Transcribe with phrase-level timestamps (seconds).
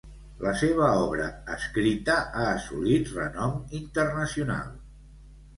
[0.43, 1.27] La seva obra
[1.57, 4.77] escrita ha assolit renom internacional.